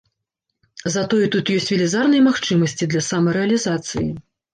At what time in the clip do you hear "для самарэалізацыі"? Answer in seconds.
2.95-4.09